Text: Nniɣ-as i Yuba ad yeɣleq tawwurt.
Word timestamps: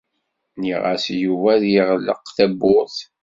Nniɣ-as 0.55 1.05
i 1.13 1.15
Yuba 1.23 1.47
ad 1.55 1.63
yeɣleq 1.73 2.23
tawwurt. 2.35 2.97